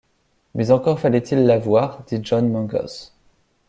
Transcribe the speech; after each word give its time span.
Mais 0.55 0.71
encore 0.71 0.99
fallait-il 0.99 1.45
l’avoir, 1.45 2.01
dit 2.07 2.21
John 2.23 2.49
Mangles. 2.51 3.11